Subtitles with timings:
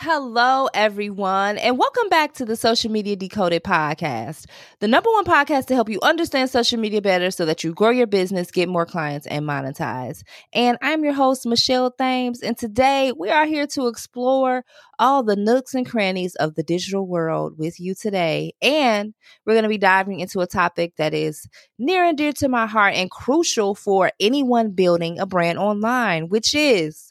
[0.00, 4.46] Hello, everyone, and welcome back to the Social Media Decoded podcast,
[4.78, 7.90] the number one podcast to help you understand social media better so that you grow
[7.90, 10.22] your business, get more clients, and monetize.
[10.52, 14.64] And I'm your host, Michelle Thames, and today we are here to explore
[15.00, 18.52] all the nooks and crannies of the digital world with you today.
[18.62, 22.48] And we're going to be diving into a topic that is near and dear to
[22.48, 27.07] my heart and crucial for anyone building a brand online, which is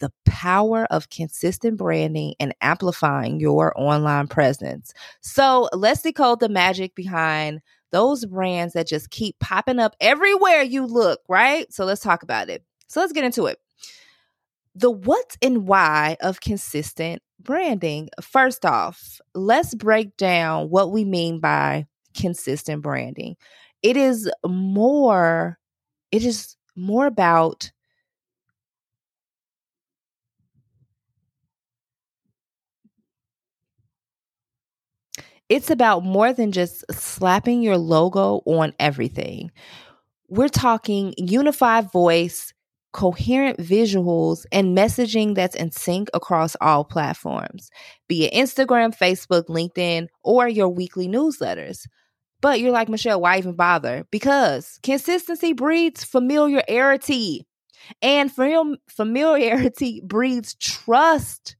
[0.00, 4.92] the power of consistent branding and amplifying your online presence.
[5.20, 7.60] So let's decode the magic behind
[7.92, 11.72] those brands that just keep popping up everywhere you look, right?
[11.72, 12.64] So let's talk about it.
[12.88, 13.58] So let's get into it.
[14.74, 18.08] The what and why of consistent branding.
[18.20, 23.36] First off, let's break down what we mean by consistent branding.
[23.82, 25.58] It is more,
[26.12, 27.72] it is more about
[35.50, 39.50] it's about more than just slapping your logo on everything.
[40.28, 42.54] We're talking unified voice,
[42.92, 47.68] coherent visuals, and messaging that's in sync across all platforms,
[48.08, 51.84] be it Instagram, Facebook, LinkedIn, or your weekly newsletters.
[52.40, 54.06] But you're like, Michelle, why even bother?
[54.12, 57.44] Because consistency breeds familiarity,
[58.00, 61.56] and familiarity breeds trust.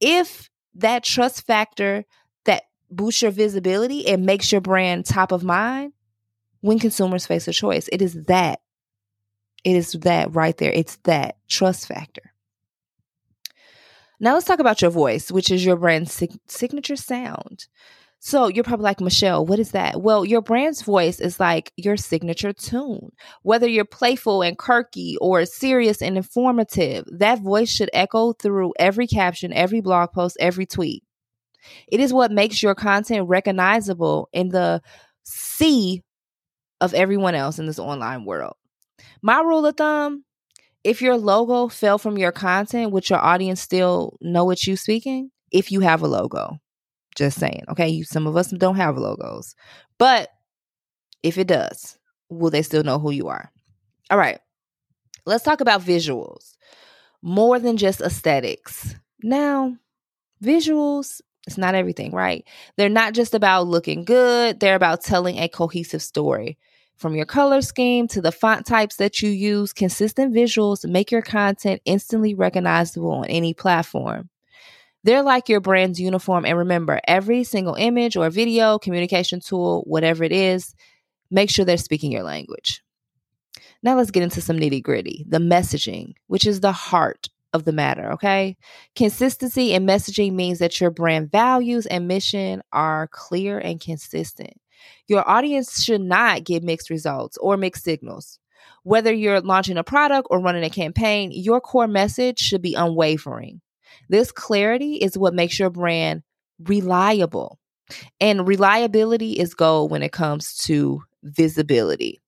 [0.00, 2.04] If that trust factor
[2.90, 5.92] boosts your visibility and makes your brand top of mind
[6.60, 7.88] when consumers face a choice.
[7.92, 8.60] It is that.
[9.64, 10.72] It is that right there.
[10.72, 12.32] It's that trust factor.
[14.20, 17.66] Now let's talk about your voice, which is your brand's sig- signature sound.
[18.20, 20.02] So you're probably like, Michelle, what is that?
[20.02, 23.10] Well, your brand's voice is like your signature tune.
[23.42, 29.06] Whether you're playful and quirky or serious and informative, that voice should echo through every
[29.06, 31.04] caption, every blog post, every tweet.
[31.88, 34.82] It is what makes your content recognizable in the
[35.24, 36.02] sea
[36.80, 38.54] of everyone else in this online world.
[39.22, 40.24] My rule of thumb
[40.84, 45.30] if your logo fell from your content, would your audience still know what you're speaking?
[45.50, 46.58] If you have a logo.
[47.16, 47.64] Just saying.
[47.68, 48.02] Okay.
[48.02, 49.54] Some of us don't have logos.
[49.98, 50.30] But
[51.22, 51.98] if it does,
[52.30, 53.50] will they still know who you are?
[54.10, 54.38] All right.
[55.26, 56.56] Let's talk about visuals.
[57.22, 58.94] More than just aesthetics.
[59.22, 59.76] Now,
[60.42, 62.46] visuals it's not everything, right?
[62.76, 66.58] They're not just about looking good, they're about telling a cohesive story.
[66.96, 71.22] From your color scheme to the font types that you use, consistent visuals make your
[71.22, 74.28] content instantly recognizable on any platform.
[75.04, 76.44] They're like your brand's uniform.
[76.44, 80.74] And remember, every single image or video, communication tool, whatever it is,
[81.30, 82.82] make sure they're speaking your language.
[83.82, 87.72] Now let's get into some nitty gritty the messaging, which is the heart of the
[87.72, 88.56] matter, okay?
[88.94, 94.54] Consistency in messaging means that your brand values and mission are clear and consistent.
[95.06, 98.38] Your audience should not get mixed results or mixed signals.
[98.82, 103.60] Whether you're launching a product or running a campaign, your core message should be unwavering.
[104.08, 106.22] This clarity is what makes your brand
[106.60, 107.58] reliable.
[108.20, 112.20] And reliability is gold when it comes to visibility.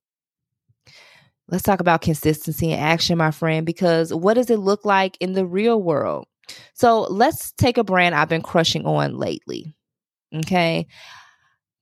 [1.51, 5.33] Let's talk about consistency and action, my friend, because what does it look like in
[5.33, 6.27] the real world?
[6.75, 9.75] So let's take a brand I've been crushing on lately.
[10.35, 10.87] Okay.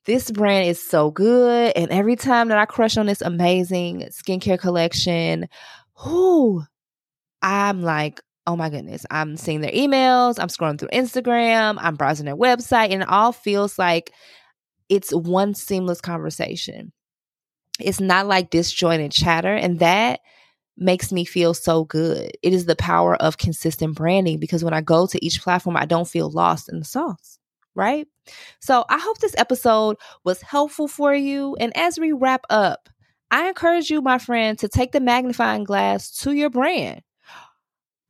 [0.07, 1.73] This brand is so good.
[1.77, 5.49] And every time that I crush on this amazing skincare collection,
[6.03, 6.65] whoo,
[7.43, 12.25] I'm like, oh my goodness, I'm seeing their emails, I'm scrolling through Instagram, I'm browsing
[12.25, 14.13] their website, and it all feels like
[14.89, 16.93] it's one seamless conversation.
[17.79, 19.55] It's not like disjointed chatter.
[19.55, 20.21] And that
[20.77, 22.31] makes me feel so good.
[22.43, 25.87] It is the power of consistent branding because when I go to each platform, I
[25.87, 27.39] don't feel lost in the sauce,
[27.75, 28.07] right?
[28.61, 31.57] So I hope this episode was helpful for you.
[31.59, 32.89] And as we wrap up,
[33.31, 37.03] I encourage you, my friend, to take the magnifying glass to your brand.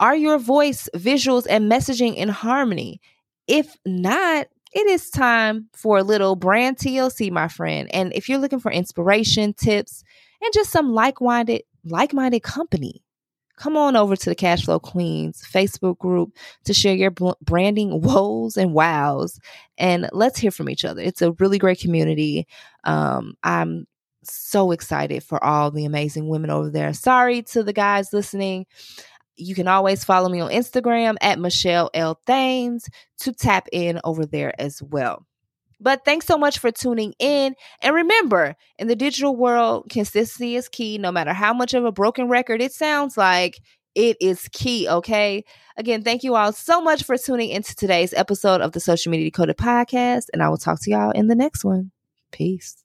[0.00, 3.00] Are your voice, visuals, and messaging in harmony?
[3.49, 7.88] If not, it is time for a little brand TLC, my friend.
[7.93, 10.05] And if you're looking for inspiration, tips,
[10.43, 13.03] and just some like-minded, like-minded company,
[13.56, 17.11] come on over to the Cashflow Queens Facebook group to share your
[17.43, 19.38] branding woes and wows.
[19.76, 21.03] And let's hear from each other.
[21.03, 22.47] It's a really great community.
[22.85, 23.87] Um, I'm
[24.23, 26.93] so excited for all the amazing women over there.
[26.93, 28.67] Sorry to the guys listening.
[29.38, 32.20] You can always follow me on Instagram at Michelle L.
[32.26, 32.88] Thames
[33.20, 35.25] to tap in over there as well.
[35.81, 37.55] But thanks so much for tuning in.
[37.82, 40.99] And remember, in the digital world, consistency is key.
[40.99, 43.61] No matter how much of a broken record it sounds like,
[43.94, 45.44] it is key, okay?
[45.76, 49.26] Again, thank you all so much for tuning into today's episode of the Social Media
[49.26, 50.25] Decoded podcast.
[50.32, 51.93] And I will talk to y'all in the next one.
[52.32, 52.85] Peace.